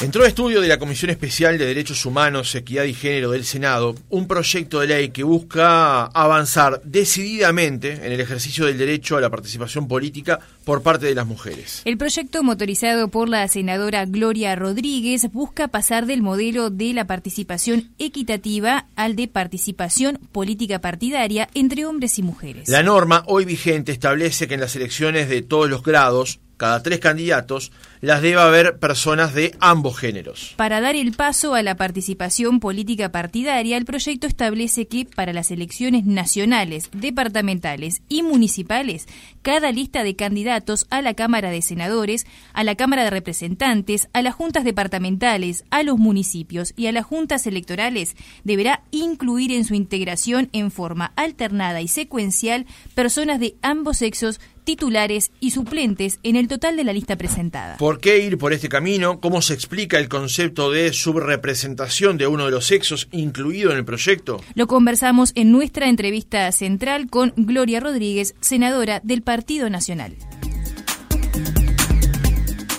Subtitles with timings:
[0.00, 3.96] Entró a estudio de la Comisión Especial de Derechos Humanos, Equidad y Género del Senado
[4.10, 9.28] un proyecto de ley que busca avanzar decididamente en el ejercicio del derecho a la
[9.28, 11.82] participación política por parte de las mujeres.
[11.84, 17.90] El proyecto motorizado por la senadora Gloria Rodríguez busca pasar del modelo de la participación
[17.98, 22.68] equitativa al de participación política partidaria entre hombres y mujeres.
[22.68, 26.98] La norma hoy vigente establece que en las elecciones de todos los grados, cada tres
[26.98, 30.54] candidatos, las debe haber personas de ambos géneros.
[30.56, 35.50] Para dar el paso a la participación política partidaria, el proyecto establece que para las
[35.50, 39.06] elecciones nacionales, departamentales y municipales,
[39.42, 44.20] cada lista de candidatos a la Cámara de Senadores, a la Cámara de Representantes, a
[44.20, 49.74] las juntas departamentales, a los municipios y a las juntas electorales deberá incluir en su
[49.74, 56.46] integración en forma alternada y secuencial personas de ambos sexos titulares y suplentes en el
[56.46, 57.78] total de la lista presentada.
[57.78, 59.18] ¿Por qué ir por este camino?
[59.18, 63.86] ¿Cómo se explica el concepto de subrepresentación de uno de los sexos incluido en el
[63.86, 64.42] proyecto?
[64.54, 70.16] Lo conversamos en nuestra entrevista central con Gloria Rodríguez, senadora del Partido Nacional.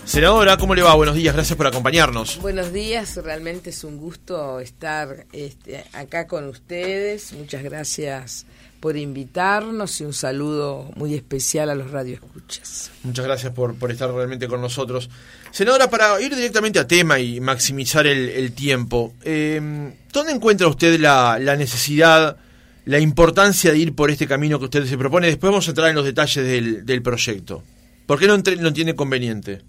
[0.06, 0.94] Senadora, ¿cómo le va?
[0.94, 2.40] Buenos días, gracias por acompañarnos.
[2.40, 7.34] Buenos días, realmente es un gusto estar este, acá con ustedes.
[7.34, 8.46] Muchas gracias
[8.80, 12.91] por invitarnos y un saludo muy especial a los radioescuchas.
[13.03, 15.09] Muchas gracias por, por estar realmente con nosotros.
[15.52, 21.38] Senadora, para ir directamente a tema y maximizar el, tiempo, eh, ¿dónde encuentra usted la,
[21.57, 22.38] necesidad,
[22.85, 25.27] la importancia de ir por este camino que usted se propone?
[25.27, 27.63] Después vamos a entrar en los detalles del, proyecto.
[28.05, 29.61] ¿Por qué no, entre, no tiene conveniente?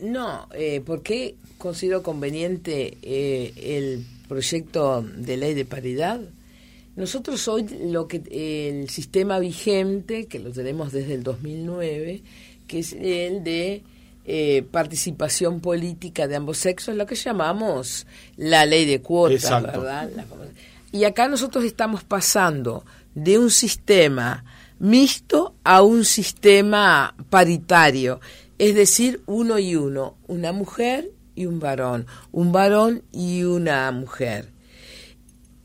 [0.00, 6.20] No, eh, porque considero conveniente eh, el proyecto de ley de paridad?
[6.98, 12.24] Nosotros hoy lo que el sistema vigente, que lo tenemos desde el 2009,
[12.66, 13.84] que es el de
[14.24, 18.04] eh, participación política de ambos sexos, lo que llamamos
[18.36, 20.10] la ley de cuotas, ¿verdad?
[20.90, 22.84] y acá nosotros estamos pasando
[23.14, 24.44] de un sistema
[24.80, 28.20] mixto a un sistema paritario,
[28.58, 34.57] es decir, uno y uno, una mujer y un varón, un varón y una mujer.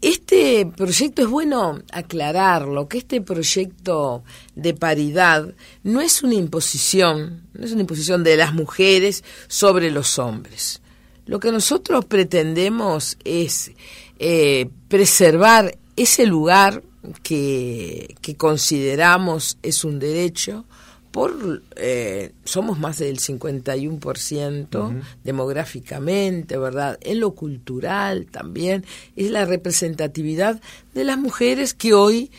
[0.03, 5.53] Este proyecto es bueno aclararlo, que este proyecto de paridad
[5.84, 10.81] no es una imposición, no es una imposición de las mujeres sobre los hombres.
[11.25, 13.72] Lo que nosotros pretendemos es
[14.19, 16.84] eh, preservar ese lugar
[17.24, 20.66] que, que consideramos es un derecho,
[21.13, 26.97] por eh, somos más del 51% demográficamente, ¿verdad?
[27.01, 28.84] En lo cultural también
[29.16, 30.59] es la representatividad
[30.96, 32.31] de las mujeres que hoy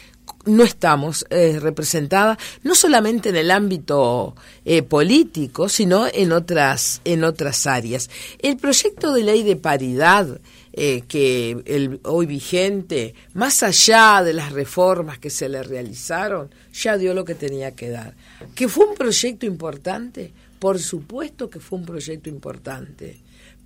[0.45, 7.23] no estamos eh, representadas no solamente en el ámbito eh, político, sino en otras en
[7.23, 8.11] otras áreas.
[8.41, 10.41] El proyecto de ley de paridad
[10.77, 16.99] eh, que el hoy vigente, más allá de las reformas que se le realizaron, ya
[16.99, 18.17] dio lo que tenía que dar.
[18.57, 20.33] ¿Que fue un proyecto importante?
[20.59, 23.19] Por supuesto que fue un proyecto importante,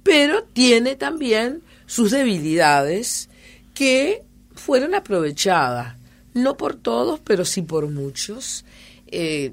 [0.02, 3.30] pero tiene también sus debilidades
[3.72, 4.22] que
[4.54, 5.96] fueron aprovechadas,
[6.34, 8.66] no por todos, pero sí por muchos.
[9.06, 9.52] Eh,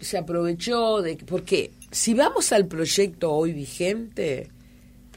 [0.00, 1.16] se aprovechó de...
[1.16, 4.50] Porque si vamos al proyecto hoy vigente,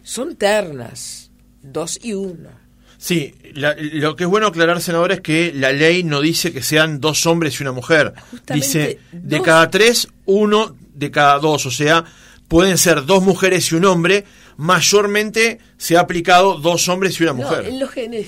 [0.01, 1.26] son ternas
[1.71, 2.49] dos y uno.
[2.97, 6.99] Sí, lo que es bueno aclarar, senador, es que la ley no dice que sean
[6.99, 8.13] dos hombres y una mujer.
[8.51, 11.67] dice de cada tres, uno de cada dos.
[11.67, 12.05] O sea,
[12.47, 14.25] pueden ser dos mujeres y un hombre.
[14.57, 17.63] Mayormente se ha aplicado dos hombres y una mujer.
[17.63, 18.27] No, en los genes,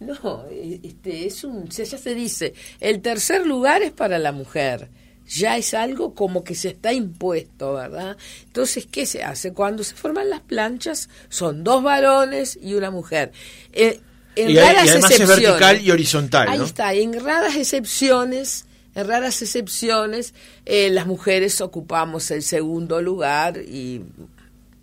[0.00, 0.46] no
[0.82, 4.88] este, es un, ya se dice, el tercer lugar es para la mujer
[5.28, 8.16] ya es algo como que se está impuesto, ¿verdad?
[8.46, 9.52] Entonces, ¿qué se hace?
[9.52, 13.32] Cuando se forman las planchas, son dos varones y una mujer.
[13.72, 14.00] Eh,
[14.36, 16.48] en y, raras además es vertical y horizontal.
[16.48, 20.32] Ahí está, en raras excepciones, en raras excepciones,
[20.64, 24.02] eh, las mujeres ocupamos el segundo lugar y,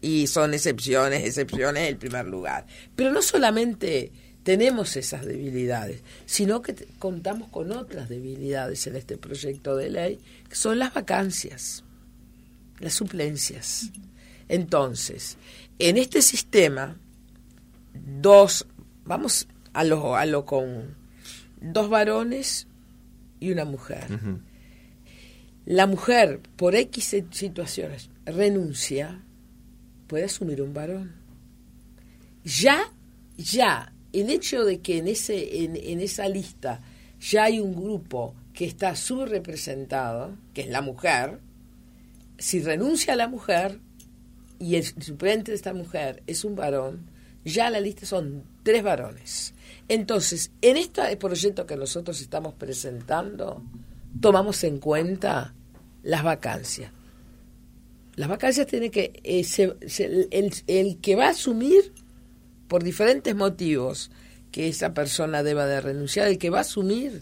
[0.02, 2.66] y son excepciones, excepciones el primer lugar.
[2.96, 4.12] Pero no solamente
[4.46, 10.20] tenemos esas debilidades, sino que contamos con otras debilidades en este proyecto de ley,
[10.52, 11.84] son las vacancias,
[12.80, 13.92] las suplencias.
[14.48, 15.38] Entonces,
[15.80, 16.98] en este sistema,
[17.94, 18.68] dos,
[19.04, 20.96] vamos a lo, a lo con
[21.60, 22.68] dos varones
[23.40, 24.08] y una mujer.
[25.66, 29.24] La mujer, por X situaciones, renuncia,
[30.08, 31.16] puede asumir un varón.
[32.44, 32.92] Ya,
[33.38, 36.82] ya el hecho de que en, ese, en, esa lista
[37.20, 41.40] ya hay un grupo que está subrepresentado, que es la mujer,
[42.38, 43.80] si renuncia a la mujer,
[44.60, 47.10] y el suplente de esta mujer es un varón,
[47.44, 49.54] ya la lista son tres varones.
[49.90, 53.62] Entonces, en este proyecto que nosotros estamos presentando,
[54.22, 55.54] tomamos en cuenta
[56.02, 56.92] las vacancias.
[58.16, 59.46] Las vacancias tiene que, eh,
[60.32, 61.92] el, el que va a asumir
[62.70, 64.10] por diferentes motivos
[64.52, 67.22] que esa persona deba de renunciar, el que va a asumir,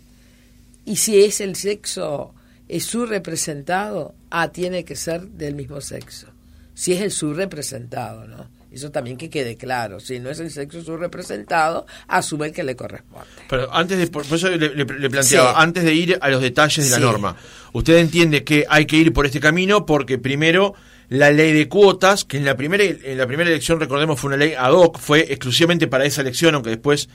[0.85, 2.33] y si es el sexo,
[2.67, 6.27] es su representado, ah, tiene que ser del mismo sexo.
[6.73, 8.47] Si es el subrepresentado, ¿no?
[8.71, 9.99] Eso también que quede claro.
[9.99, 13.27] Si no es el sexo subrepresentado, asume el que le corresponde.
[13.47, 16.97] Pero antes de, por eso le, planteaba, antes de ir a los detalles de la
[16.97, 17.35] norma,
[17.73, 20.73] usted entiende que hay que ir por este camino porque primero
[21.09, 24.37] la ley de cuotas, que en la primera en la primera elección recordemos fue una
[24.37, 27.09] ley ad hoc, fue exclusivamente para esa elección, aunque después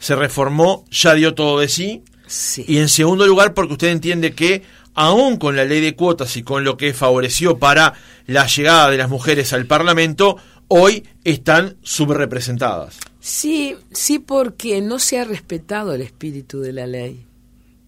[0.00, 2.02] se reformó, ya dio todo de sí.
[2.26, 2.64] Sí.
[2.66, 4.62] Y en segundo lugar porque usted entiende que
[4.94, 7.94] aún con la ley de cuotas y con lo que favoreció para
[8.26, 10.36] la llegada de las mujeres al Parlamento,
[10.68, 12.98] hoy están subrepresentadas.
[13.20, 17.26] Sí, sí, porque no se ha respetado el espíritu de la ley.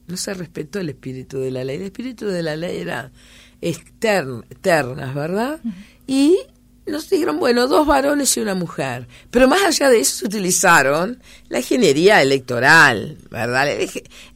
[0.06, 1.76] No se respetó el espíritu de la ley.
[1.76, 3.12] El espíritu de la ley era
[3.60, 5.60] externas, ¿verdad?
[6.06, 6.38] Y
[6.88, 9.06] nos dijeron, bueno, dos varones y una mujer.
[9.30, 13.68] Pero más allá de eso se utilizaron la ingeniería electoral, ¿verdad?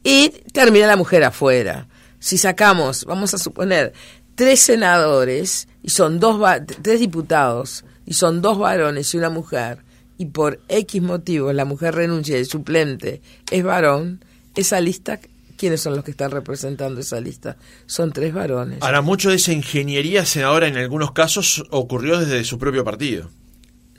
[0.03, 1.87] Y termina la mujer afuera.
[2.19, 3.93] Si sacamos, vamos a suponer,
[4.35, 6.39] tres senadores y son dos
[6.81, 9.79] tres diputados y son dos varones y una mujer
[10.17, 13.21] y por X motivos la mujer renuncia y el suplente
[13.51, 14.23] es varón,
[14.55, 15.19] esa lista
[15.63, 17.55] ¿Quiénes son los que están representando esa lista?
[17.85, 18.79] Son tres varones.
[18.81, 23.29] Ahora, mucho de esa ingeniería senadora en algunos casos ocurrió desde su propio partido.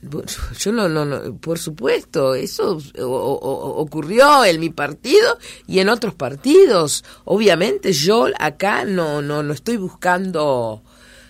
[0.59, 7.03] Yo no, no, no por supuesto, eso ocurrió en mi partido y en otros partidos.
[7.25, 10.83] Obviamente yo acá no, no, no estoy buscando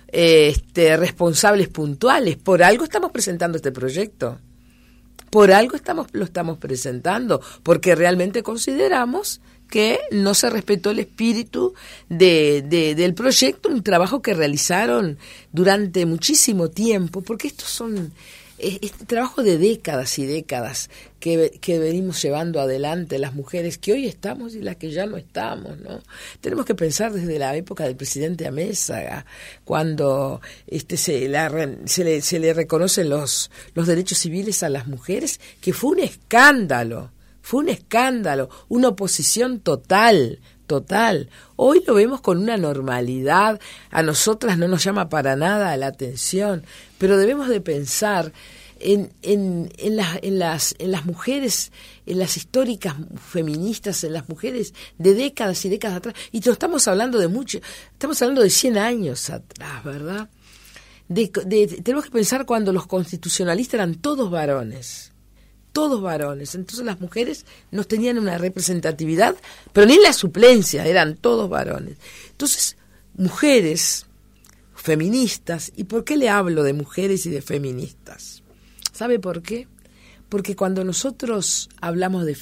[0.09, 2.39] este, responsables puntuales.
[2.39, 4.41] Por algo estamos presentando este proyecto.
[5.31, 11.75] Por algo estamos, lo estamos presentando, porque realmente consideramos que no se respetó el espíritu
[12.09, 12.63] de,
[12.97, 15.19] del proyecto, un trabajo que realizaron
[15.53, 18.13] durante muchísimo tiempo, porque estos son
[18.59, 20.89] este trabajo de décadas y décadas
[21.19, 25.17] que, que, venimos llevando adelante las mujeres que hoy estamos y las que ya no
[25.17, 26.01] estamos, ¿no?
[26.41, 29.27] Tenemos que pensar desde la época del presidente Amézaga,
[29.65, 31.51] cuando este se, la,
[31.87, 36.01] se, le, se le reconocen los, los derechos civiles a las mujeres, que fue un
[36.01, 37.11] escándalo
[37.45, 41.29] fue un escándalo, una oposición total, total.
[41.57, 43.61] Hoy lo vemos con una normalidad,
[43.91, 46.65] a nosotras no nos llama para nada la atención,
[46.97, 48.33] pero debemos de pensar
[48.81, 51.71] en, en, en, en, las, en las mujeres,
[52.07, 52.95] en las históricas
[53.31, 57.59] feministas, en las mujeres de décadas y décadas atrás, y no estamos hablando de mucho,
[57.93, 60.31] estamos hablando de 100 años atrás, ¿verdad?
[61.13, 65.14] tenemos que pensar cuando los constitucionalistas eran todos varones
[65.75, 66.55] todos varones.
[66.55, 69.35] Entonces las mujeres no tenían una representatividad,
[69.75, 71.99] pero ni la suplencia, eran todos varones.
[72.31, 72.79] Entonces,
[73.17, 74.07] mujeres
[74.75, 78.43] feministas, ¿y por qué le hablo de mujeres y de feministas?
[78.93, 79.67] ¿Sabe por qué?
[80.29, 82.35] Porque cuando nosotros hablamos de,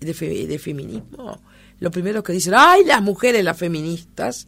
[0.00, 1.40] de, feminismo,
[1.80, 4.46] lo primero que dicen, ¡ay, las mujeres, las feministas!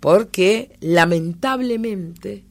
[0.00, 2.44] Porque lamentablemente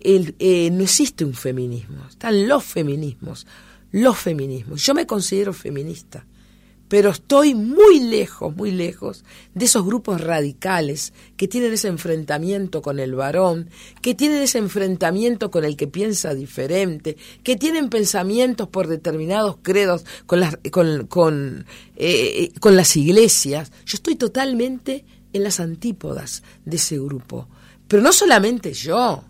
[0.00, 3.46] eh, no existe un feminismo, están los feminismos
[3.94, 4.84] los feminismos.
[4.84, 6.26] Yo me considero feminista,
[6.88, 9.24] pero estoy muy lejos, muy lejos
[9.54, 13.70] de esos grupos radicales que tienen ese enfrentamiento con el varón,
[14.02, 20.04] que tienen ese enfrentamiento con el que piensa diferente, que tienen pensamientos por determinados credos
[20.26, 23.70] con las, con, con, eh, con las iglesias.
[23.86, 27.48] Yo estoy totalmente en las antípodas de ese grupo.
[27.86, 29.22] Pero no solamente yo,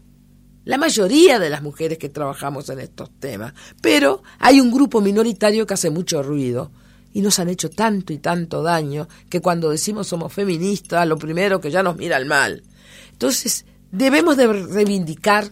[0.64, 5.66] la mayoría de las mujeres que trabajamos en estos temas, pero hay un grupo minoritario
[5.66, 6.70] que hace mucho ruido
[7.12, 11.60] y nos han hecho tanto y tanto daño que cuando decimos somos feministas, lo primero
[11.60, 12.64] que ya nos mira el mal.
[13.12, 15.50] Entonces, debemos de reivindicar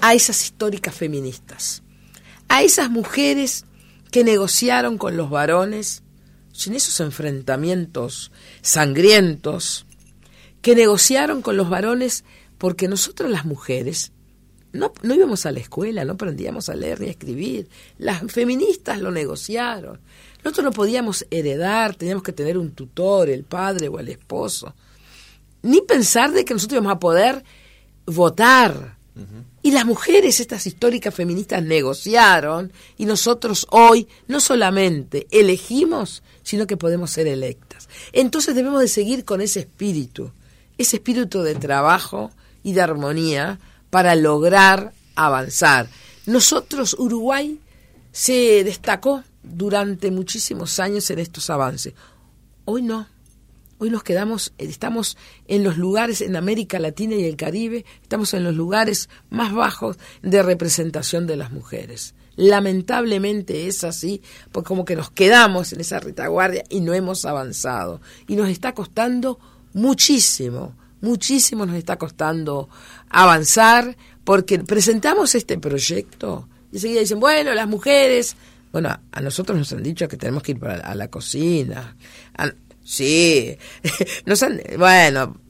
[0.00, 1.82] a esas históricas feministas,
[2.48, 3.64] a esas mujeres
[4.10, 6.02] que negociaron con los varones
[6.52, 8.30] sin esos enfrentamientos
[8.62, 9.86] sangrientos,
[10.62, 12.24] que negociaron con los varones
[12.58, 14.12] porque nosotros las mujeres
[14.76, 17.68] no, no íbamos a la escuela, no aprendíamos a leer ni a escribir.
[17.98, 19.98] Las feministas lo negociaron.
[20.44, 24.74] Nosotros no podíamos heredar, teníamos que tener un tutor, el padre o el esposo.
[25.62, 27.42] Ni pensar de que nosotros íbamos a poder
[28.06, 28.96] votar.
[29.62, 36.76] Y las mujeres, estas históricas feministas, negociaron y nosotros hoy no solamente elegimos, sino que
[36.76, 37.88] podemos ser electas.
[38.12, 40.30] Entonces debemos de seguir con ese espíritu,
[40.78, 42.30] ese espíritu de trabajo
[42.62, 43.58] y de armonía
[43.96, 45.88] para lograr avanzar.
[46.26, 47.58] Nosotros, Uruguay,
[48.12, 51.94] se destacó durante muchísimos años en estos avances.
[52.66, 53.08] Hoy no.
[53.78, 55.16] Hoy nos quedamos, estamos
[55.48, 59.96] en los lugares en América Latina y el Caribe, estamos en los lugares más bajos
[60.20, 62.14] de representación de las mujeres.
[62.36, 64.20] Lamentablemente es así,
[64.52, 68.02] porque como que nos quedamos en esa retaguardia y no hemos avanzado.
[68.28, 69.38] Y nos está costando
[69.72, 70.74] muchísimo,
[71.06, 72.68] muchísimo nos está costando
[73.08, 78.36] avanzar, porque presentamos este proyecto y enseguida dicen, bueno, las mujeres,
[78.72, 81.96] bueno, a nosotros nos han dicho que tenemos que ir para, a la cocina.
[82.84, 83.56] Sí,
[84.26, 85.40] nos han, bueno,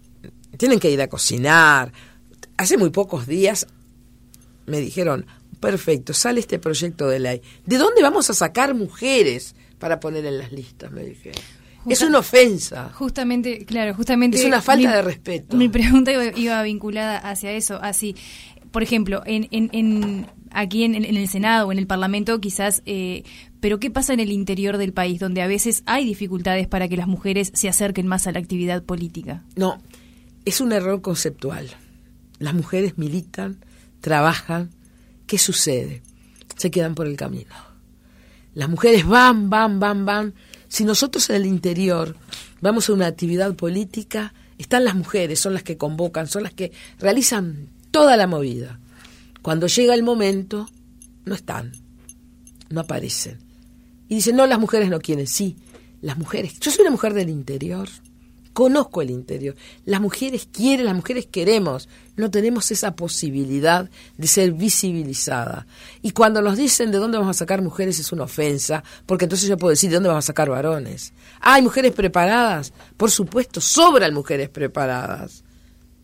[0.56, 1.92] tienen que ir a cocinar.
[2.56, 3.66] Hace muy pocos días
[4.66, 5.26] me dijeron,
[5.58, 7.42] perfecto, sale este proyecto de ley.
[7.64, 10.90] ¿De dónde vamos a sacar mujeres para poner en las listas?
[10.92, 11.42] Me dijeron.
[11.88, 12.90] Es una ofensa.
[12.94, 14.38] Justamente, claro, justamente.
[14.38, 15.56] Es una falta de respeto.
[15.56, 18.14] Mi pregunta iba, vinculada hacia eso, así.
[18.70, 23.22] Por ejemplo, en, en, aquí en, el Senado o en el Parlamento quizás eh,
[23.66, 26.96] pero ¿qué pasa en el interior del país, donde a veces hay dificultades para que
[26.96, 29.42] las mujeres se acerquen más a la actividad política?
[29.56, 29.82] No,
[30.44, 31.70] es un error conceptual.
[32.38, 33.64] Las mujeres militan,
[34.00, 34.70] trabajan.
[35.26, 36.02] ¿Qué sucede?
[36.56, 37.54] Se quedan por el camino.
[38.54, 40.34] Las mujeres van, van, van, van.
[40.68, 42.16] Si nosotros en el interior
[42.60, 46.72] vamos a una actividad política, están las mujeres, son las que convocan, son las que
[46.98, 48.80] realizan toda la movida.
[49.42, 50.68] Cuando llega el momento,
[51.24, 51.72] no están,
[52.68, 53.38] no aparecen.
[54.08, 55.26] Y dicen, no, las mujeres no quieren.
[55.26, 55.56] Sí,
[56.00, 56.58] las mujeres.
[56.60, 57.88] Yo soy una mujer del interior.
[58.56, 59.54] Conozco el interior.
[59.84, 61.90] Las mujeres quieren, las mujeres queremos.
[62.16, 65.66] No tenemos esa posibilidad de ser visibilizada.
[66.00, 69.46] Y cuando nos dicen de dónde vamos a sacar mujeres es una ofensa, porque entonces
[69.46, 71.12] yo puedo decir de dónde vamos a sacar varones.
[71.40, 72.72] ¿Hay mujeres preparadas?
[72.96, 75.44] Por supuesto, sobran mujeres preparadas.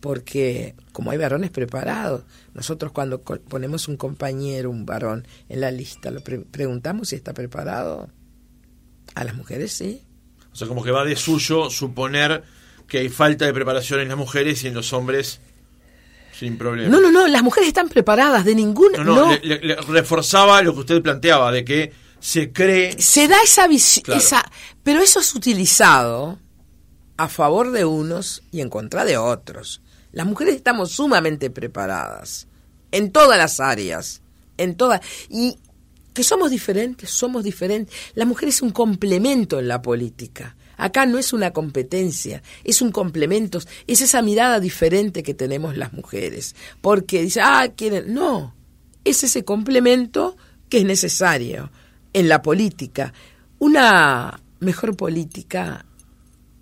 [0.00, 6.10] Porque como hay varones preparados, nosotros cuando ponemos un compañero, un varón en la lista,
[6.10, 8.10] lo preguntamos si está preparado.
[9.14, 10.02] A las mujeres sí.
[10.52, 12.42] O sea, como que va de suyo suponer
[12.86, 15.40] que hay falta de preparación en las mujeres y en los hombres
[16.38, 16.90] sin problema.
[16.90, 19.02] No, no, no, las mujeres están preparadas de ninguna...
[19.02, 23.00] No, no, Le, reforzaba lo que usted planteaba, de que se cree...
[23.00, 24.18] Se da esa visión,
[24.82, 26.38] pero eso es utilizado
[27.16, 29.82] a favor de unos y en contra de otros.
[30.12, 32.48] Las mujeres estamos sumamente preparadas
[32.90, 34.22] en todas las áreas,
[34.58, 35.58] en todas y
[36.12, 37.94] que somos diferentes, somos diferentes.
[38.14, 40.56] La mujer es un complemento en la política.
[40.76, 45.92] Acá no es una competencia, es un complemento, es esa mirada diferente que tenemos las
[45.92, 46.56] mujeres.
[46.80, 48.12] Porque dice, ah, quieren.
[48.12, 48.54] No,
[49.04, 50.36] es ese complemento
[50.68, 51.70] que es necesario
[52.12, 53.12] en la política.
[53.58, 55.84] Una mejor política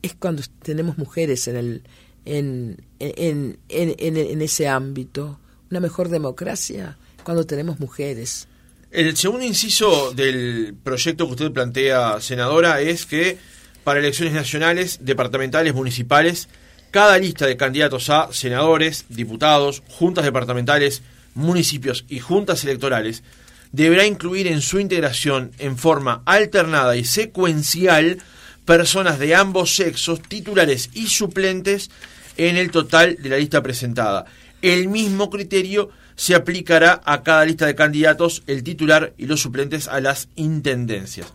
[0.03, 1.83] es cuando tenemos mujeres en el,
[2.25, 5.39] en, en, en, ese ámbito.
[5.71, 8.49] Una mejor democracia cuando tenemos mujeres.
[8.91, 13.39] El segundo inciso del proyecto que usted plantea, senadora, es que
[13.85, 16.49] para elecciones nacionales, departamentales, municipales,
[16.91, 21.03] cada lista de candidatos a senadores, diputados, juntas departamentales,
[21.35, 23.23] municipios y juntas electorales
[23.71, 28.19] deberá incluir en su integración en forma alternada y secuencial
[28.65, 31.91] personas de ambos sexos, titulares y suplentes,
[32.37, 34.25] en el total de la lista presentada.
[34.63, 39.89] El mismo criterio se aplicará a cada lista de candidatos, el titular y los suplentes
[39.89, 41.33] a las intendencias.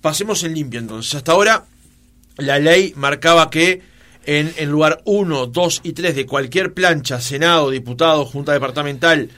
[0.00, 1.14] Pasemos en limpio entonces.
[1.14, 1.66] Hasta ahora
[2.36, 3.82] la ley marcaba que
[4.24, 9.30] en, el lugar 1, 2 y 3 de cualquier plancha, Senado, Diputado, Junta Departamental,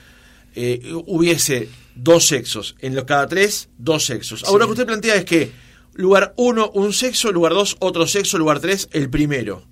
[0.54, 2.74] eh, hubiese dos sexos.
[2.78, 4.42] En los cada tres, dos sexos.
[4.44, 5.52] Ahora lo que usted plantea es que
[5.92, 9.64] lugar 1 un sexo, lugar 2 otro sexo, lugar 3 el primero.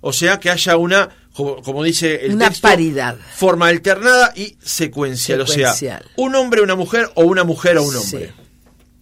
[0.00, 3.16] O sea, que haya una, como, dice el una paridad.
[3.34, 5.40] Forma alternada y secuencial.
[5.40, 8.32] O sea, un hombre, una mujer o una mujer o un hombre.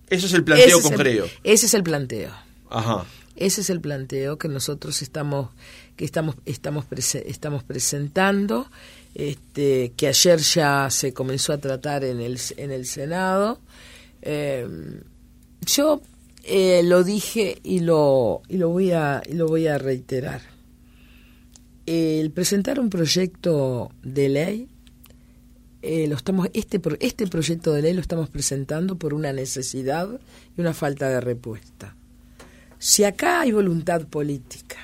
[0.09, 1.27] Eso es el planteo concreto.
[1.45, 2.33] ese es el planteo.
[2.71, 3.05] Ajá.
[3.37, 5.51] Ese es el planteo que nosotros estamos
[5.97, 8.71] que estamos estamos estamos presentando,
[9.15, 13.61] este, que ayer ya se comenzó a tratar en el en el Senado.
[14.23, 14.67] Eh,
[15.67, 16.01] yo
[16.45, 20.41] eh, lo dije y lo, y lo, voy, a, y lo voy a reiterar.
[21.91, 24.69] El presentar un proyecto de ley,
[25.81, 30.21] eh, lo estamos, este, este proyecto de ley lo estamos presentando por una necesidad
[30.55, 31.97] y una falta de respuesta.
[32.79, 34.77] Si acá hay voluntad política,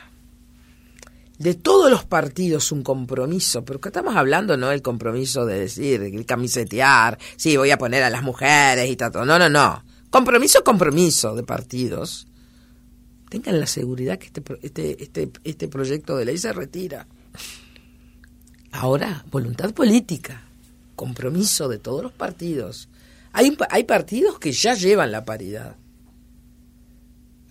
[1.36, 6.00] de todos los partidos un compromiso, pero que estamos hablando no el compromiso de decir,
[6.00, 9.26] el camisetear, sí, voy a poner a las mujeres y todo.
[9.26, 9.84] No, no, no.
[10.08, 12.28] Compromiso, compromiso de partidos.
[13.28, 17.06] Tengan la seguridad que este, este, este, este proyecto de ley se retira.
[18.72, 20.42] Ahora, voluntad política.
[20.96, 22.88] compromiso de todos los partidos.
[23.32, 25.76] Hay, hay partidos que ya llevan la paridad.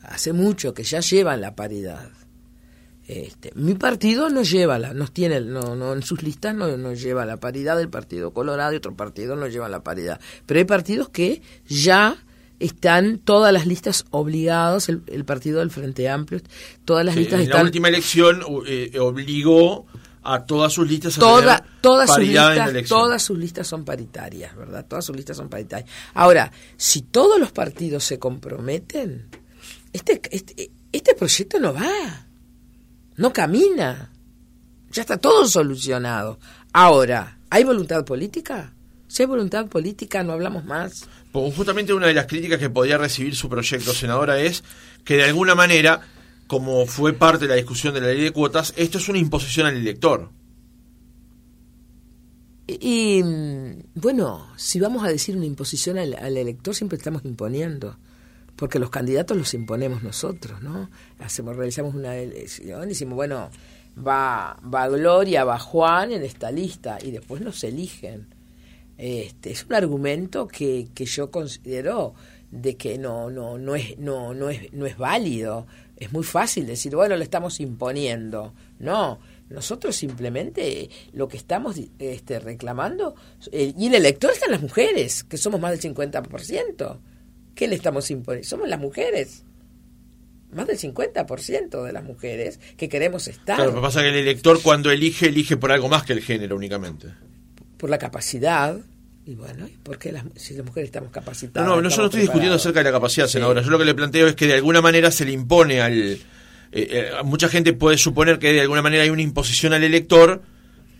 [0.02, 2.10] Hace mucho que ya llevan la paridad.
[3.06, 6.94] Este, mi partido no lleva la, no tiene, no, no, en sus listas no, no
[6.94, 10.22] lleva la paridad, el Partido Colorado y otro partido no lleva la paridad.
[10.46, 12.16] Pero hay partidos que ya
[12.64, 16.42] están todas las listas obligados, el, partido del Frente Amplio,
[16.86, 17.60] todas las listas en están...
[17.60, 19.86] La última elección eh, obligó
[20.24, 24.86] a todas sus listas a Toda, todas sus listas, Todas sus listas son paritarias, ¿verdad?
[24.88, 25.90] Todas sus listas son paritarias.
[26.14, 29.28] Ahora, si todos los partidos se comprometen,
[29.92, 32.28] este, este, este proyecto no va,
[33.18, 34.10] no camina,
[34.90, 36.40] ya está todo solucionado.
[36.72, 38.74] Ahora, ¿hay voluntad política?
[39.08, 41.08] Si hay voluntad política, no hablamos más.
[41.34, 44.64] Pues justamente una de las críticas que podría recibir su proyecto, senadora, es
[45.04, 46.00] que de alguna manera,
[46.46, 49.66] como fue parte de la discusión de la ley de cuotas, esto es una imposición
[49.66, 50.30] al elector.
[52.68, 53.24] Y,
[53.96, 57.98] bueno, si vamos a decir una imposición al, elector, siempre estamos imponiendo
[58.56, 60.92] porque los candidatos los imponemos nosotros, ¿no?
[61.18, 63.50] Hacemos, realizamos una elección y decimos, bueno,
[63.98, 68.28] va, va Gloria, va Juan en esta lista y después nos eligen.
[68.98, 72.14] Este, es un argumento que, que yo considero
[72.54, 75.66] de que no, no, no, es, no, no, es, no es válido.
[75.98, 78.54] Es muy fácil decir, bueno, le estamos imponiendo.
[78.78, 79.20] No,
[79.50, 83.16] nosotros simplemente lo que estamos este, reclamando,
[83.52, 87.00] y el elector están las mujeres, que somos más del 50%.
[87.56, 88.48] ¿Qué le estamos imponiendo?
[88.48, 89.44] Somos las mujeres.
[90.52, 93.56] Más del 50% de las mujeres que queremos estar.
[93.56, 96.14] Claro, lo que pasa es que el elector cuando elige, elige por algo más que
[96.14, 97.08] el género únicamente
[97.84, 98.78] por la capacidad.
[99.26, 101.68] Y bueno, ¿por qué las, si las mujeres estamos capacitadas?
[101.68, 103.62] No, no, yo no estoy discutiendo acerca de la capacidad, senadora.
[103.62, 105.94] Yo lo que le planteo es que de alguna manera se le impone al...
[106.02, 106.18] Eh,
[106.72, 110.42] eh, mucha gente puede suponer que de alguna manera hay una imposición al elector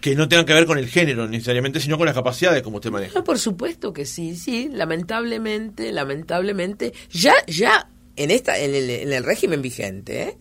[0.02, 2.92] que no tenga que ver con el género necesariamente, sino con las capacidades como usted
[2.92, 3.14] maneja.
[3.18, 9.14] No, por supuesto que sí, sí, lamentablemente, lamentablemente, ya, ya en esta, en el, en
[9.14, 10.38] el régimen vigente, ¿eh?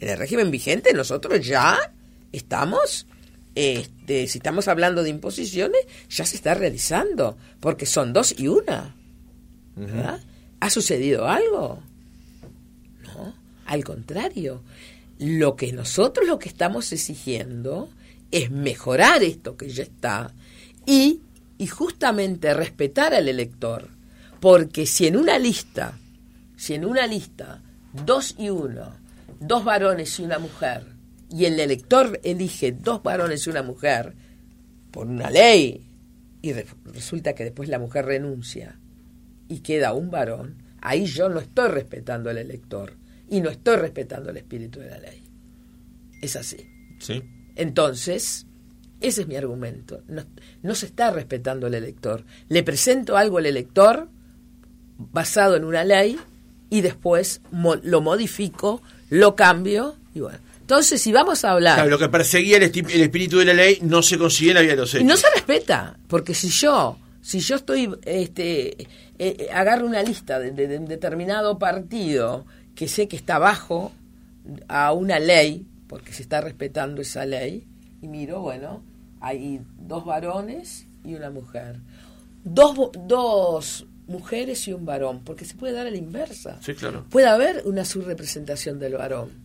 [0.00, 1.92] en el régimen vigente nosotros ya
[2.32, 3.06] estamos
[3.54, 8.94] este, si estamos hablando de imposiciones, ya se está realizando, porque son dos y una.
[10.60, 11.82] ¿Ha sucedido algo?
[13.02, 13.34] No,
[13.66, 14.62] al contrario.
[15.18, 17.88] Lo que nosotros lo que estamos exigiendo
[18.30, 20.32] es mejorar esto que ya está
[20.86, 21.20] y,
[21.56, 23.88] y justamente respetar al elector.
[24.40, 25.98] Porque si en una lista,
[26.56, 27.62] si en una lista,
[27.92, 28.92] dos y uno,
[29.38, 30.93] dos varones y una mujer,
[31.34, 34.14] y el elector elige dos varones y una mujer
[34.92, 35.84] por una ley
[36.42, 38.78] y resulta que después la mujer renuncia
[39.48, 42.92] y queda un varón, ahí yo no estoy respetando al elector
[43.28, 45.24] y no estoy respetando el espíritu de la ley.
[46.22, 46.68] Es así.
[47.00, 47.20] Sí.
[47.56, 48.46] Entonces,
[49.00, 50.04] ese es mi argumento.
[50.06, 50.22] No,
[50.62, 52.24] no se está respetando al elector.
[52.48, 54.08] Le presento algo al elector
[54.98, 56.16] basado en una ley
[56.70, 60.43] y después lo modifico, lo cambio y bueno.
[60.64, 61.86] Entonces, si vamos a hablar...
[61.88, 64.76] lo que perseguía el, espíritu de la ley no se consigue en la vía de
[64.78, 65.02] los hechos.
[65.02, 68.86] Y no se respeta, porque si yo, si yo estoy, este, eh,
[69.18, 73.92] eh, agarro una lista de, de, un determinado partido que sé que está bajo
[74.66, 77.66] a una ley, porque se está respetando esa ley,
[78.00, 78.82] y miro, bueno,
[79.20, 81.76] hay dos varones y una mujer.
[82.42, 86.58] Dos, dos mujeres y un varón, porque se puede dar a la inversa.
[86.62, 87.04] Sí, claro.
[87.10, 89.43] Puede haber una subrepresentación del varón.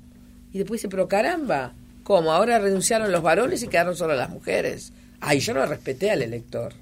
[0.54, 2.32] Y después dice, pero caramba, ¿cómo?
[2.32, 4.94] Ahora renunciaron los varones y quedaron solo las mujeres.
[5.20, 6.74] Ay, yo no respeté al elector.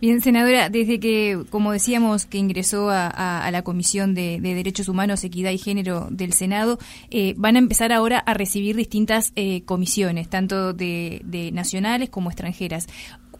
[0.00, 5.50] Bien, senadora, desde que, como decíamos, que ingresó a, la Comisión de, Derechos Humanos, Equidad
[5.50, 6.78] y Género del Senado,
[7.10, 12.86] eh, van a empezar ahora a recibir distintas eh, comisiones, tanto de, nacionales como extranjeras.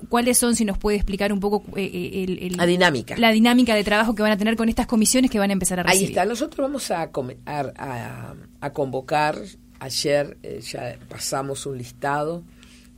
[0.09, 3.17] ¿Cuáles son, si nos puede explicar un poco eh, el, la dinámica?
[3.17, 5.81] La dinámica de trabajo que van a tener con estas comisiones que van a empezar
[5.81, 6.07] a recibir.
[6.07, 7.11] Ahí está, nosotros vamos a,
[7.47, 9.37] a, a convocar,
[9.81, 12.45] ayer ya pasamos un listado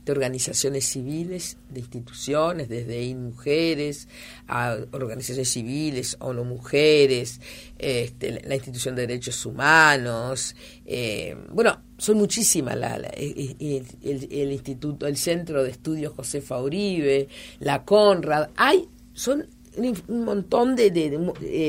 [0.05, 4.07] de organizaciones civiles, de instituciones, desde INMujeres
[4.47, 7.39] a organizaciones civiles, ONU Mujeres,
[7.77, 15.17] este, la Institución de Derechos Humanos, eh, bueno, son muchísimas, la, el, el, Instituto, el
[15.17, 17.27] Centro de Estudios Josefa Uribe,
[17.59, 21.09] la Conrad, hay, son un montón de, de,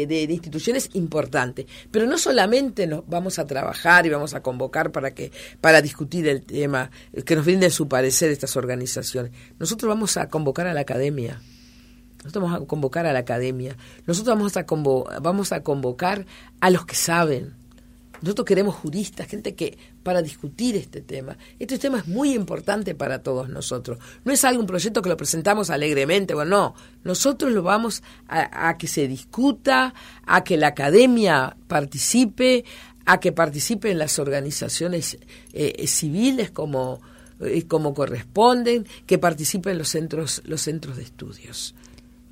[0.06, 1.66] de, instituciones importantes.
[1.90, 6.26] Pero no solamente nos vamos a trabajar y vamos a convocar para que para discutir
[6.28, 6.90] el tema,
[7.24, 9.32] que nos brinden su parecer estas organizaciones.
[9.58, 11.40] Nosotros vamos a convocar a la academia.
[12.24, 13.76] Nosotros vamos a convocar a la academia.
[14.06, 14.64] Nosotros vamos a,
[15.20, 16.26] vamos a convocar
[16.60, 17.54] a los que saben,
[18.22, 21.36] Nosotros queremos juristas, gente que para discutir este tema.
[21.58, 23.98] Este tema es muy importante para todos nosotros.
[24.24, 26.74] No es algún proyecto que lo presentamos alegremente, bueno, no.
[27.02, 29.92] Nosotros lo vamos a, que se discuta,
[30.24, 32.64] a que la academia participe,
[33.04, 35.18] a que participen las organizaciones
[35.52, 37.00] eh, civiles como,
[37.40, 41.74] eh, como corresponden, que participen los centros, los centros de estudios.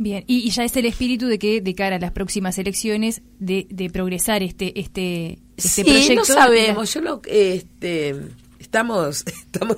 [0.00, 3.66] Bien, y, ya es el espíritu de que de cara a las próximas elecciones de,
[3.68, 6.94] de progresar este este este sí, no sabemos.
[6.94, 8.16] Yo lo este
[8.58, 9.76] estamos estamos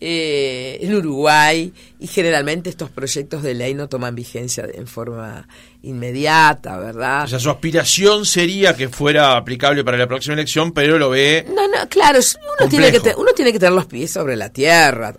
[0.00, 5.46] eh, en Uruguay y generalmente estos proyectos de ley no toman vigencia en forma
[5.82, 7.24] inmediata, ¿verdad?
[7.24, 11.44] O sea, su aspiración sería que fuera aplicable para la próxima elección, pero lo ve.
[11.46, 12.20] No, no, claro,
[12.58, 15.14] uno tiene, que uno tiene que tener los pies sobre la tierra.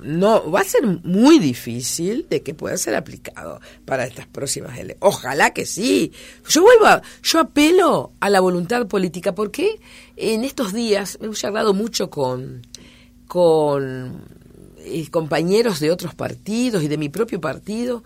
[0.00, 4.96] No, va a ser muy difícil de que pueda ser aplicado para estas próximas elecciones.
[5.00, 6.12] Ojalá que sí.
[6.48, 9.80] Yo vuelvo, a, yo apelo a la voluntad política porque
[10.16, 12.62] en estos días he charlado mucho con
[13.34, 18.02] eh, compañeros de otros partidos y de mi propio partido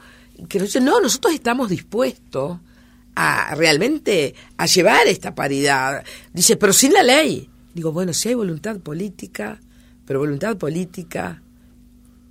[0.48, 2.58] que nos no, nosotros estamos dispuestos
[3.14, 6.04] a realmente a llevar esta paridad.
[6.32, 7.48] Dice, pero sin la ley.
[7.74, 9.60] Digo, bueno, si hay voluntad política,
[10.04, 11.42] pero voluntad política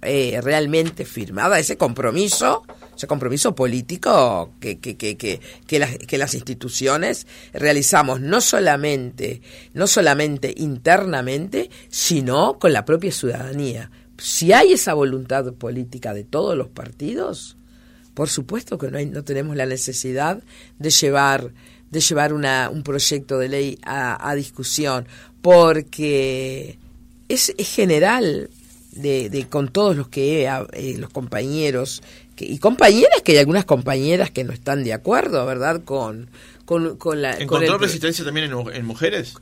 [0.06, 2.64] eh, realmente firmada, ese compromiso,
[2.96, 9.42] ese compromiso político que, que, que, que, las, que las instituciones realizamos no solamente,
[9.74, 13.92] no solamente internamente, sino con la propia ciudadanía.
[14.18, 17.58] Si hay esa voluntad política de todos los partidos,
[18.16, 20.42] por supuesto que no, hay, no tenemos la necesidad
[20.80, 21.52] de llevar,
[21.92, 25.06] de llevar una, un proyecto de ley a, discusión,
[25.42, 26.80] porque
[27.28, 28.50] es, general
[28.96, 32.02] de, de, con todos los que eh, los compañeros
[32.38, 35.84] y compañeras que hay algunas compañeras que no están de acuerdo, ¿verdad?
[35.86, 36.30] Con,
[36.66, 37.38] con, con la.
[37.38, 39.36] ¿Encontró resistencia también en, en mujeres?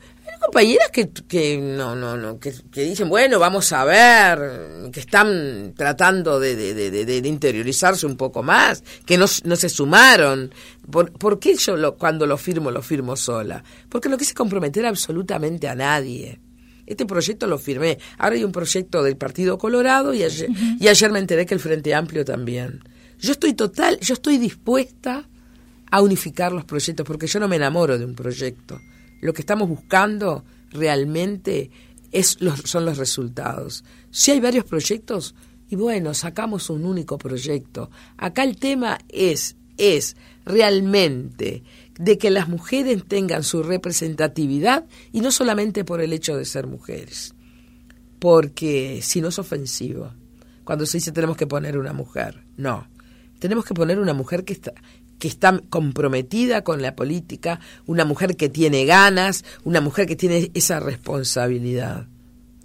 [0.44, 6.40] compañeras que, que no, no, no, que, dicen, bueno, vamos a ver, que están tratando
[6.40, 10.54] de, de, de, interiorizarse un poco más, que no, no se sumaron.
[10.92, 13.64] ¿Por, ¿Por, qué yo lo, cuando lo firmo, lo firmo sola?
[13.90, 16.40] Porque no quise comprometer absolutamente a nadie.
[16.86, 17.98] Este proyecto lo firmé.
[18.18, 21.60] Ahora hay un proyecto del Partido Colorado y ayer, y ayer me enteré que el
[21.60, 22.80] Frente Amplio también.
[23.20, 25.28] Yo estoy total, yo estoy dispuesta
[25.92, 28.80] a unificar los proyectos porque yo no me enamoro de un proyecto
[29.24, 31.72] lo que estamos buscando realmente
[32.12, 33.86] es son los resultados.
[34.12, 35.34] Si hay varios proyectos,
[35.70, 37.90] y bueno, sacamos un único proyecto.
[38.18, 41.64] Acá el tema es, es realmente
[41.98, 46.68] de que las mujeres tengan su representatividad y no solamente por el hecho de ser
[46.68, 47.36] mujeres,
[48.20, 50.12] porque si no es ofensivo.
[50.64, 52.88] Cuando se dice tenemos que poner una mujer, no.
[53.40, 54.74] Tenemos que poner una mujer que está,
[55.20, 60.50] que está comprometida con la política, una mujer que tiene ganas, una mujer que tiene
[60.54, 62.08] esa responsabilidad.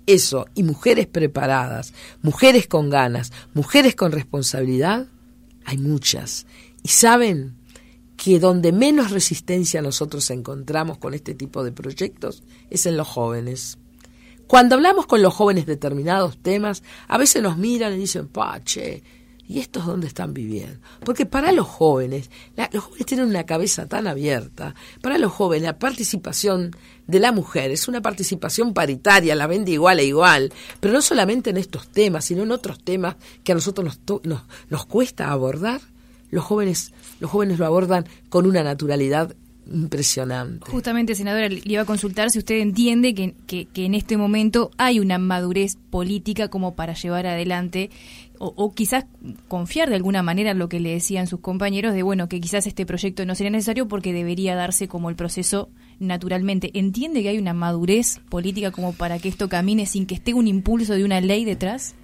[0.07, 5.09] Eso, y mujeres preparadas, mujeres con ganas, mujeres con responsabilidad,
[5.64, 6.47] hay muchas.
[6.83, 7.58] Y saben
[8.18, 13.78] que donde menos resistencia nosotros encontramos con este tipo de proyectos es en los jóvenes.
[14.48, 19.04] Cuando hablamos con los jóvenes determinados temas, a veces nos miran y dicen, pache,
[19.50, 20.78] ¿Y estos dónde están viviendo?
[21.07, 22.31] Porque para los jóvenes,
[22.70, 26.76] los jóvenes tienen una cabeza tan abierta, para los jóvenes la participación
[27.07, 31.48] de la mujer es una participación paritaria, la vende igual a igual, pero no solamente
[31.48, 35.81] en estos temas, sino en otros temas que a nosotros nos, nos, nos cuesta abordar.
[36.31, 39.35] Los jóvenes, los jóvenes lo abordan con una naturalidad
[39.73, 40.71] impresionante.
[40.71, 44.99] Justamente, senadora, le iba a consultar si usted entiende que, que, en este momento hay
[45.01, 47.91] una madurez política como para llevar adelante
[48.41, 49.05] o, quizás
[49.49, 52.69] confiar de alguna manera en lo que le decían sus compañeros de, bueno, que quizás
[52.69, 56.71] este proyecto no sería necesario porque debería darse como el proceso naturalmente.
[56.75, 60.47] ¿Entiende que hay una madurez política como para que esto camine sin que esté un
[60.47, 61.95] impulso de una ley detrás?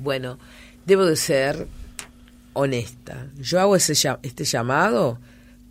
[0.00, 0.38] Bueno,
[0.86, 1.68] debo de ser
[2.54, 3.30] honesta.
[3.38, 5.18] Yo hago ese, este llamado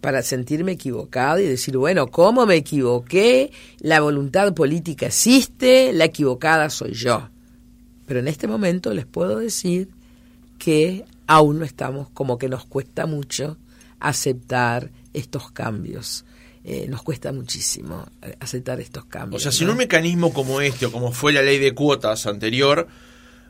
[0.02, 3.52] para sentirme equivocado y decir, bueno, ¿cómo me equivoqué?
[3.80, 7.30] La voluntad política existe, la equivocada soy yo.
[8.06, 9.89] Pero en este momento les puedo decir
[10.60, 13.58] que aún no estamos, como que nos cuesta mucho
[14.00, 16.26] aceptar estos cambios.
[16.65, 19.41] Eh, nos cuesta muchísimo eh, aceptar estos cambios.
[19.41, 22.88] O sea, sin un mecanismo como este o como fue la ley de cuotas anterior,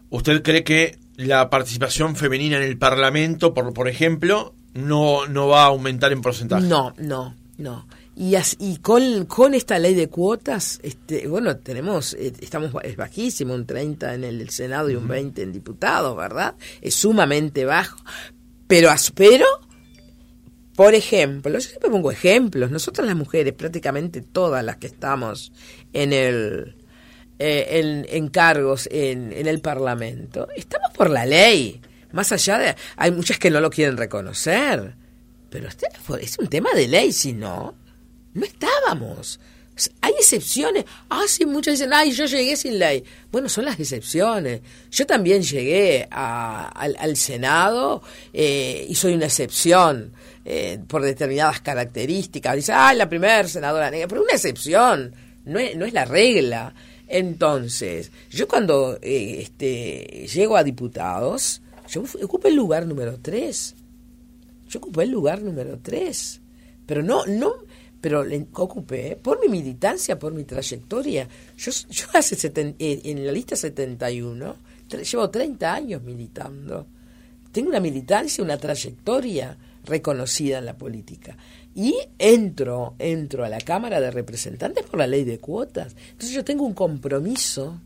[0.10, 5.63] ¿usted cree que la participación femenina en el Parlamento, por, por ejemplo, no, no va
[5.63, 6.65] a aumentar en porcentaje.
[6.65, 7.86] No, no, no.
[8.15, 13.56] Y, y con, con esta ley de cuotas, este, bueno, tenemos, eh, estamos, es bajísimo,
[13.56, 16.56] un 30 en el Senado y un 20 en diputados, ¿verdad?
[16.82, 17.97] Es sumamente bajo.
[18.67, 19.45] Pero espero
[20.76, 22.71] Por ejemplo, yo siempre pongo ejemplos.
[22.71, 25.52] Nosotras las mujeres, prácticamente todas las que estamos
[25.91, 26.76] en el
[27.39, 31.82] eh, en, cargos en, en el Parlamento, estamos por la ley.
[32.12, 32.76] Más allá de...
[32.96, 34.96] Hay muchas que no lo quieren reconocer.
[35.50, 35.88] Pero este
[36.19, 37.76] es un tema de ley, si no,
[38.34, 39.39] no estábamos.
[40.02, 40.86] Hay excepciones.
[41.10, 43.04] Ah, sí, muchas dicen, ay, yo llegué sin ley.
[43.32, 44.62] Bueno, son las excepciones.
[44.89, 48.02] Yo también llegué al, Senado
[48.34, 50.13] eh, y soy una excepción
[50.46, 52.56] eh, por determinadas características.
[52.56, 54.08] Dice, ay, la primera senadora negra.
[54.08, 55.13] Pero una excepción,
[55.46, 56.74] no es, no es la regla.
[57.08, 63.76] Entonces, yo cuando eh, este, llego a diputados, yo ocupé el lugar número tres.
[64.70, 66.42] Yo ocupé el lugar número tres.
[66.86, 67.54] Pero no, no,
[68.02, 71.28] pero ocupé por mi militancia, por mi trayectoria.
[71.58, 76.88] Yo, yo hace eh, en la lista 71 llevo 30 años militando.
[77.52, 81.38] Tengo una militancia, una trayectoria reconocida en la política.
[81.76, 85.96] Y entro, entro a la Cámara de Representantes por la ley de cuotas.
[86.12, 87.80] Entonces yo tengo un compromiso,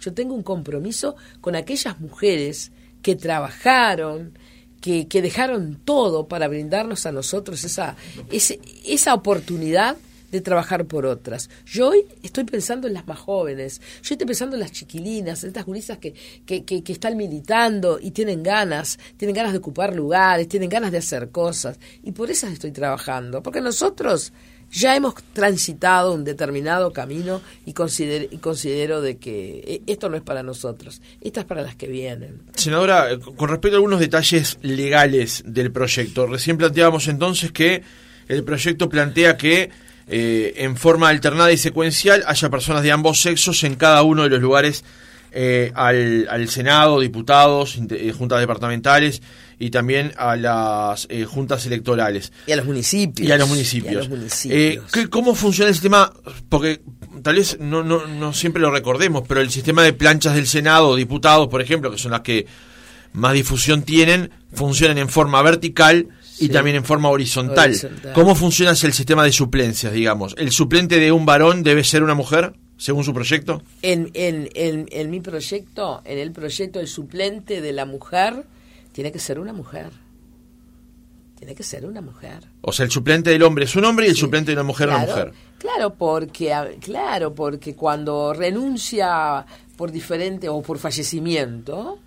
[0.00, 4.38] yo tengo un compromiso con aquellas mujeres que trabajaron,
[4.80, 7.96] que, dejaron todo para brindarnos a nosotros esa,
[8.30, 9.96] esa oportunidad
[10.34, 11.48] de trabajar por otras.
[11.64, 15.48] Yo hoy estoy pensando en las más jóvenes, yo estoy pensando en las chiquilinas, en
[15.48, 16.12] estas gurisas que,
[16.44, 20.98] que, que, están militando y tienen ganas, tienen ganas de ocupar lugares, tienen ganas de
[20.98, 21.78] hacer cosas.
[22.02, 24.32] Y por esas estoy trabajando, porque nosotros
[24.72, 30.16] ya hemos transitado un determinado camino y considero, y considero de que eh, esto no
[30.16, 32.42] es para nosotros, esto es para las que vienen.
[32.56, 37.84] Senadora, eh, con respecto a algunos detalles legales del proyecto, recién planteábamos entonces que
[38.28, 39.70] el proyecto plantea que
[40.08, 44.30] eh, en forma alternada y secuencial haya personas de ambos sexos en cada uno de
[44.30, 44.84] los lugares
[45.74, 47.76] al, al, Senado, diputados,
[48.16, 49.20] juntas departamentales
[49.58, 52.32] y también a las eh, juntas electorales.
[52.46, 53.28] Y a los municipios.
[53.28, 54.08] Y a los municipios.
[54.46, 56.12] Eh, ¿Cómo funciona el sistema?
[56.48, 56.82] Porque
[57.22, 60.96] tal vez no, no, no siempre lo recordemos, pero el sistema de planchas del Senado,
[60.96, 62.46] diputados, por ejemplo, que son las que
[63.12, 67.74] más difusión tienen, funcionan en forma vertical y también en forma horizontal.
[68.14, 70.34] ¿Cómo funciona el sistema de suplencias, digamos?
[70.38, 72.54] ¿El suplente de un varón debe ser una mujer?
[72.76, 73.62] según su proyecto?
[73.82, 78.44] En, en, en, en, mi proyecto, en el proyecto, el suplente de la mujer
[78.92, 79.90] tiene que ser una mujer.
[81.36, 82.44] Tiene que ser una mujer.
[82.62, 84.88] O sea, el suplente del hombre es un hombre y el suplente de la mujer
[84.88, 85.32] es una mujer.
[85.58, 89.44] Claro, porque claro, porque cuando renuncia
[89.76, 91.98] por diferente o por fallecimiento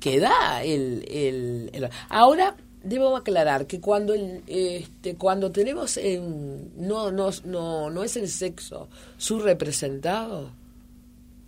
[0.00, 1.04] queda el,
[1.72, 8.04] el, ahora debo aclarar que cuando el, este, cuando tenemos en, no, no, no, no
[8.04, 10.50] es el sexo su representado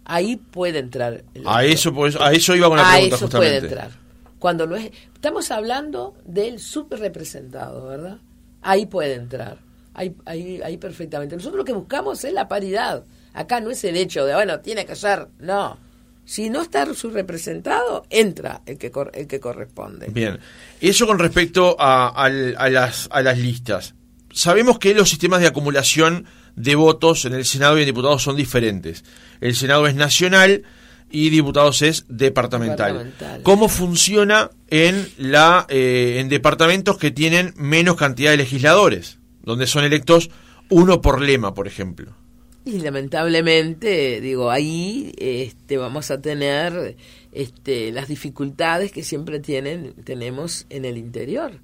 [0.05, 3.57] ahí puede entrar a eso pues, a eso iba con la pregunta a eso puede
[3.59, 4.07] entrar
[4.39, 8.19] cuando no es, estamos hablando del subrepresentado, ¿verdad?
[8.63, 9.59] Ahí puede entrar,
[9.95, 11.37] ahí, ahí, ahí perfectamente.
[11.37, 13.05] Nosotros lo que buscamos es la paridad.
[13.33, 15.79] Acá no es el hecho de, bueno, tiene que ser, no.
[16.27, 20.09] Si no está subrepresentado, entra el que, el que corresponde.
[20.09, 20.41] Bien.
[20.81, 23.95] Eso con respecto a, a, las, a las listas.
[24.33, 28.35] Sabemos que los sistemas de acumulación de votos en el Senado y en diputados son
[28.35, 29.05] diferentes.
[29.41, 30.65] El Senado es nacional
[31.11, 33.15] y diputados es departamental.
[33.45, 39.85] ¿Cómo funciona en, la, eh, en departamentos que tienen menos cantidad de legisladores, donde son
[39.85, 40.31] electos
[40.71, 42.17] uno por lema, por ejemplo?
[42.67, 46.97] Y lamentablemente, digo, ahí este, vamos a tener
[47.31, 51.61] este, las dificultades que siempre tienen, tenemos en el interior.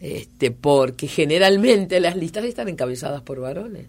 [0.00, 3.88] Este, porque generalmente las listas están encabezadas por varones.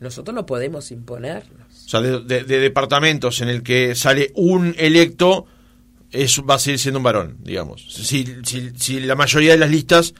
[0.00, 1.68] Nosotros no podemos imponernos.
[1.86, 5.46] O sea, de, departamentos en el que sale un electo,
[6.10, 7.86] eso va a seguir siendo un varón, digamos.
[7.88, 8.26] Si,
[8.74, 10.12] si, la mayoría de las listas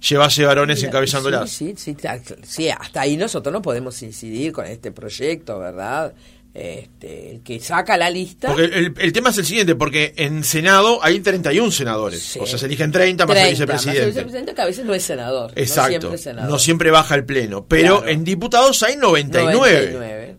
[0.00, 1.50] llevase varones encabezándolas.
[1.50, 6.14] Sí, sí, sí, sí, hasta ahí nosotros no podemos incidir con este proyecto, ¿verdad?
[6.52, 8.48] Este, el que saca la lista.
[8.48, 12.36] Porque el, tema es el siguiente, porque en Senado hay 31 senadores.
[12.38, 14.00] O sea, se eligen 30 más el vicepresidente.
[14.00, 15.52] el vicepresidente que a veces no es senador.
[15.54, 16.12] Exacto.
[16.48, 17.66] No siempre, baja el pleno.
[17.66, 20.36] Pero en diputados hay 99.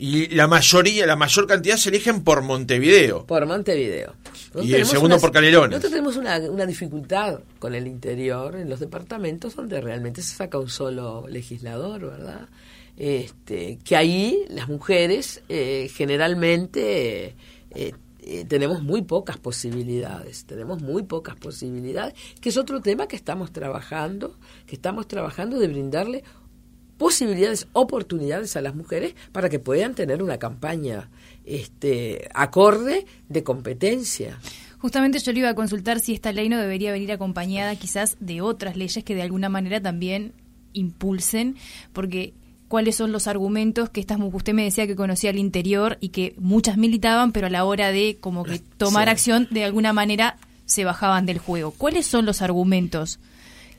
[0.00, 3.26] Y la mayoría, la mayor cantidad se eligen por Montevideo.
[3.26, 4.14] Por Montevideo.
[4.62, 5.70] Y el segundo por Canelones.
[5.70, 10.58] Nosotros tenemos una, una dificultad con el interior, en los departamentos, donde realmente se saca
[10.58, 12.48] un solo legislador, ¿verdad?
[12.98, 17.36] este, que ahí las mujeres eh, generalmente
[17.70, 23.14] eh, eh, tenemos muy pocas posibilidades, tenemos muy pocas posibilidades, que es otro tema que
[23.14, 26.24] estamos trabajando, que estamos trabajando de brindarle
[26.98, 31.08] posibilidades, oportunidades a las mujeres para que puedan tener una campaña
[31.48, 34.38] este, acorde de competencia.
[34.78, 38.40] Justamente yo le iba a consultar si esta ley no debería venir acompañada quizás de
[38.40, 40.32] otras leyes que de alguna manera también
[40.72, 41.56] impulsen,
[41.92, 42.34] porque
[42.68, 46.34] cuáles son los argumentos que estas usted me decía que conocía al interior y que
[46.38, 50.84] muchas militaban, pero a la hora de como que tomar acción de alguna manera se
[50.84, 51.72] bajaban del juego.
[51.72, 53.18] ¿Cuáles son los argumentos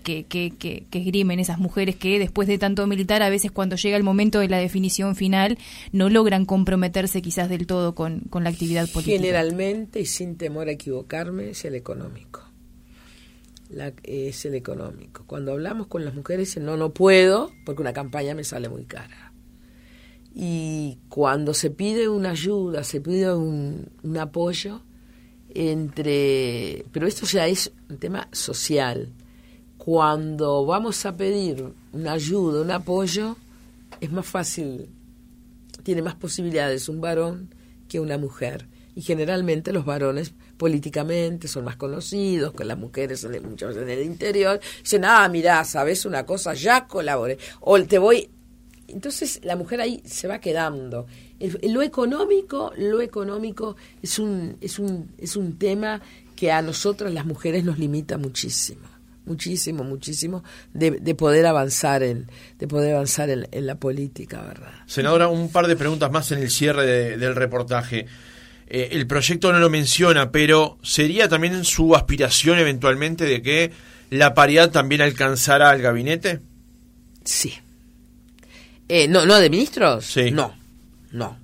[0.04, 3.76] que, que, que, que, esgrimen esas mujeres que después de tanto militar a veces cuando
[3.76, 5.58] llega el momento de la definición final
[5.92, 9.18] no logran comprometerse quizás del todo con, con la actividad política?
[9.18, 12.50] Generalmente y sin temor a equivocarme es el económico
[14.04, 15.24] es el económico.
[15.28, 19.32] Cuando hablamos con las mujeres, no, no puedo porque una campaña me sale muy cara.
[20.34, 24.82] Y cuando se pide una ayuda, se pide un, un apoyo,
[25.50, 26.86] entre.
[26.92, 29.12] Pero esto ya es un tema social.
[29.80, 33.38] Cuando vamos a pedir una ayuda, un apoyo,
[34.02, 34.90] es más fácil,
[35.84, 37.56] tiene más posibilidades un varón
[37.88, 38.68] que una mujer.
[38.94, 44.06] Y generalmente los varones políticamente, son más conocidos, que las mujeres muchas veces en el
[44.06, 48.30] interior, dicen, ah, mirá, sabes una cosa, ya colabore, o te voy...
[48.90, 51.08] Entonces la mujer ahí se va quedando.
[51.64, 56.02] lo económico, lo económico es un, es un, es un tema
[56.36, 58.99] que a nosotras las mujeres nos limita muchísimo
[59.30, 64.72] muchísimo, muchísimo de, de, poder avanzar en, de poder avanzar en, la política, ¿verdad?
[64.88, 68.08] Senadora, un par de preguntas más en el cierre del reportaje.
[68.68, 73.72] Eh, el proyecto no lo menciona, pero ¿sería también su aspiración eventualmente de que
[74.10, 76.40] la paridad también alcanzara al gabinete?
[77.24, 77.54] Sí.
[78.88, 80.06] Eh, no, ¿No de ministros?
[80.06, 80.32] Sí.
[80.32, 80.56] No,
[81.12, 81.38] no.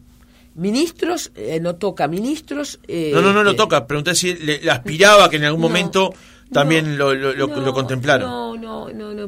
[0.56, 2.80] Ministros, eh, no toca ministros.
[2.88, 3.86] no, no, no lo toca.
[3.86, 6.14] Pregunté si le, aspiraba que en algún momento
[6.52, 8.30] también lo, lo, lo, contemplaron.
[8.30, 9.28] No, no, no, no,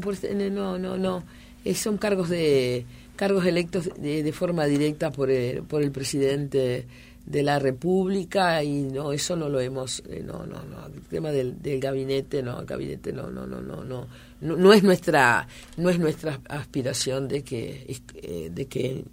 [0.49, 1.23] no, no, no.
[1.73, 6.85] son cargos de cargos electos de, de forma directa por el, por el presidente
[7.27, 11.29] de la República y no eso no lo hemos eh, no no no el tema
[11.29, 14.07] del, del gabinete no el gabinete no no no no no
[14.39, 19.03] no, es nuestra no es nuestra aspiración de que eh, de que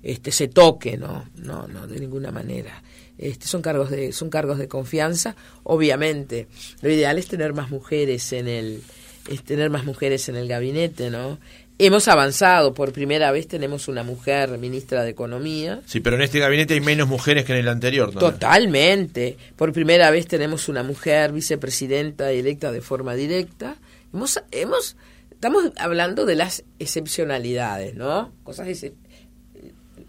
[0.00, 2.80] este se toque no no no de ninguna manera
[3.18, 6.48] este son cargos de son cargos de confianza obviamente
[6.82, 8.82] lo ideal es tener más mujeres en el
[9.30, 11.38] es tener más mujeres en el gabinete no
[11.78, 15.82] Hemos avanzado, por primera vez tenemos una mujer ministra de Economía.
[15.84, 18.14] Sí, pero en este gabinete hay menos mujeres que en el anterior.
[18.14, 18.20] ¿no?
[18.20, 19.36] Totalmente.
[19.56, 23.76] Por primera vez tenemos una mujer vicepresidenta electa de forma directa.
[24.14, 24.96] Hemos, hemos,
[25.30, 28.32] estamos hablando de las excepcionalidades, ¿no?
[28.42, 28.94] Cosas que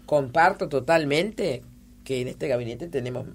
[0.06, 1.62] comparto totalmente
[2.08, 3.26] que en este gabinete tenemos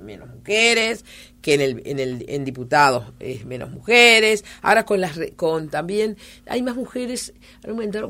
[0.00, 1.04] menos mujeres,
[1.42, 4.46] que en el en el en diputados es menos mujeres.
[4.62, 7.34] Ahora con las con también hay más mujeres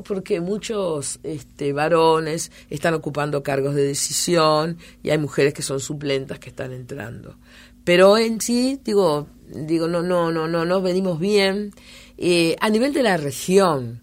[0.05, 6.39] porque muchos este varones están ocupando cargos de decisión y hay mujeres que son suplentas
[6.39, 7.35] que están entrando.
[7.83, 11.73] Pero en sí digo digo no no no no no venimos bien
[12.17, 13.99] eh, a nivel de la región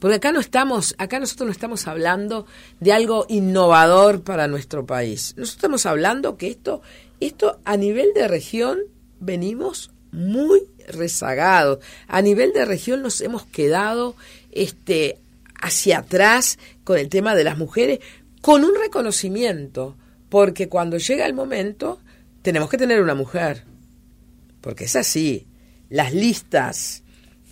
[0.00, 2.46] porque acá no estamos, acá nosotros no estamos hablando
[2.80, 5.34] de algo innovador para nuestro país.
[5.36, 6.80] Nosotros estamos hablando que esto,
[7.20, 8.78] esto a nivel de región
[9.20, 11.80] venimos muy rezagados.
[12.08, 14.16] A nivel de región nos hemos quedado
[14.50, 15.18] este
[15.60, 18.00] hacia atrás con el tema de las mujeres,
[18.40, 19.96] con un reconocimiento,
[20.30, 22.00] porque cuando llega el momento
[22.40, 23.64] tenemos que tener una mujer,
[24.62, 25.46] porque es así.
[25.90, 27.02] Las listas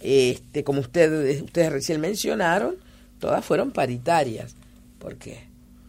[0.02, 2.76] este, como ustedes, ustedes recién mencionaron,
[3.18, 4.54] todas fueron paritarias.
[4.98, 5.44] ¿Por qué?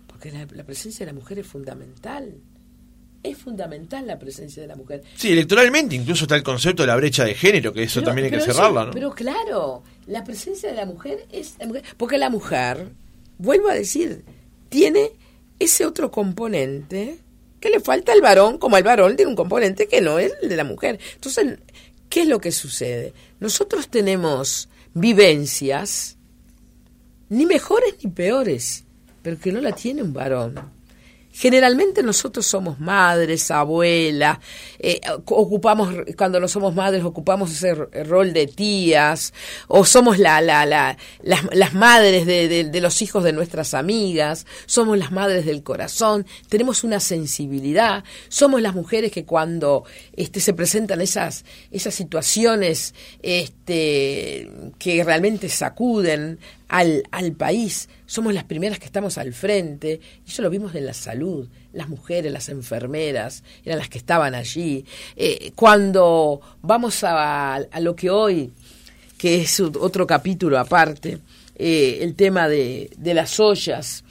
[0.08, 2.34] Porque la, presencia de la mujer es fundamental.
[3.22, 5.04] Es fundamental la presencia de la mujer.
[5.15, 8.32] Sí, electoralmente incluso está el concepto de la brecha de género, que eso también hay
[8.32, 8.91] que cerrarla, ¿no?
[8.91, 11.56] Pero claro, la presencia de la mujer es...
[11.98, 12.89] porque la mujer,
[13.38, 14.24] vuelvo a decir,
[14.69, 15.12] tiene
[15.60, 17.17] ese otro componente
[17.60, 20.50] que le falta al varón, como el varón tiene un componente que no es el
[20.50, 21.00] de la mujer.
[21.15, 21.60] Entonces,
[22.10, 23.13] ¿Qué es lo que sucede?
[23.39, 26.17] Nosotros tenemos vivencias,
[27.30, 28.86] ni mejores ni peores,
[29.22, 30.79] pero que no la tiene un varón.
[31.39, 34.39] Generalmente nosotros somos madres, abuelas,
[34.78, 39.34] eh, ocupamos, cuando no somos madres, ocupamos ese rol de tías,
[39.69, 44.46] o somos la, la, la, las, las madres de, de, los hijos de nuestras amigas,
[44.65, 49.85] somos las madres del corazón, tenemos una sensibilidad, somos las mujeres que cuando
[50.17, 56.37] este, se presentan esas, esas situaciones este, que realmente sacuden
[56.70, 60.86] al, al país, somos las primeras que estamos al frente, y eso lo vimos en
[60.86, 64.86] la salud, las mujeres, las enfermeras, eran las que estaban allí.
[65.15, 68.52] Eh, cuando vamos a, a, lo que hoy,
[69.17, 71.20] que es otro capítulo aparte,
[71.56, 74.04] eh, el tema de, de las ollas,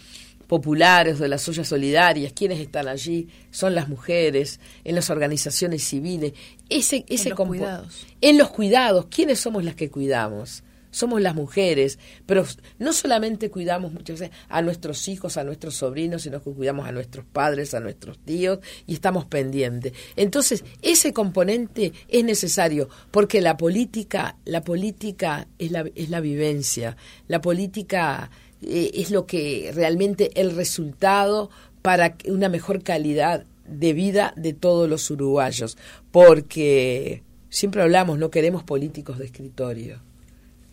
[0.49, 6.33] populares, de las ollas solidarias, quienes están allí son las mujeres, en las organizaciones civiles,
[6.69, 8.07] ese, ese en los cuidados.
[8.21, 10.65] En los cuidados, ¿quiénes somos las que cuidamos?
[10.91, 12.45] Somos las mujeres, pero
[12.79, 16.93] no solamente cuidamos muchas veces a nuestros hijos, a nuestros sobrinos, sino que cuidamos a
[16.93, 19.93] nuestros padres, a nuestros tíos y estamos pendientes.
[20.17, 26.97] Entonces, ese componente es necesario porque la política, la política es la, es la vivencia,
[27.27, 28.31] la política
[28.63, 31.51] eh, es lo que realmente el resultado
[31.83, 35.77] para una mejor calidad de vida de todos los uruguayos,
[36.11, 40.08] porque siempre hablamos, no queremos políticos de escritorio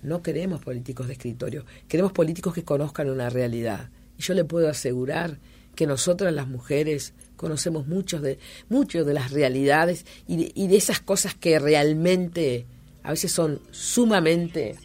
[0.06, 3.90] no queremos políticos de escritorio, queremos políticos que conozcan una realidad.
[4.18, 5.40] Y yo le puedo asegurar
[5.76, 8.40] que nosotras las mujeres conocemos muchos de,
[8.70, 12.66] muchos de las realidades y de, y de esas cosas que realmente
[13.04, 14.76] a veces son sumamente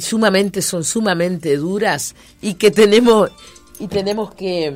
[0.00, 3.30] sumamente son sumamente duras y que tenemos
[3.78, 4.74] y tenemos que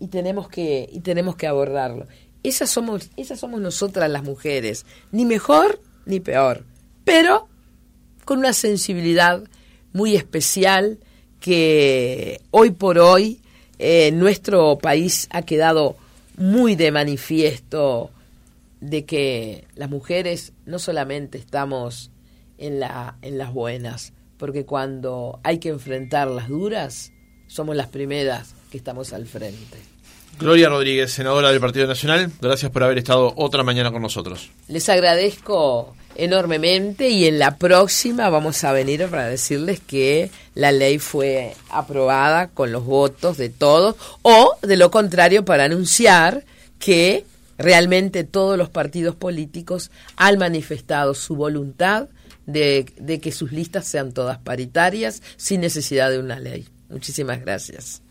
[0.00, 2.06] y tenemos que y tenemos que abordarlo.
[2.42, 6.64] Esas somos esas somos nosotras las mujeres, ni mejor ni peor,
[7.04, 7.48] pero
[8.28, 9.42] con una sensibilidad
[9.94, 10.98] muy especial
[11.40, 13.40] que hoy por hoy
[13.78, 15.96] eh, nuestro país ha quedado
[16.36, 18.10] muy de manifiesto
[18.82, 22.10] de que las mujeres no solamente estamos
[22.58, 27.12] en, la, en las buenas, porque cuando hay que enfrentar las duras,
[27.46, 29.78] somos las primeras que estamos al frente.
[30.38, 34.50] Gloria Rodríguez, senadora del Partido Nacional, gracias por haber estado otra mañana con nosotros.
[34.68, 40.98] Les agradezco enormemente y en la próxima vamos a venir para decirles que la ley
[40.98, 46.44] fue aprobada con los votos de todos o de lo contrario para anunciar
[46.78, 47.24] que
[47.56, 52.08] realmente todos los partidos políticos han manifestado su voluntad
[52.46, 56.66] de, que sus listas sean todas paritarias sin necesidad de una ley.
[56.88, 58.02] Muchísimas gracias.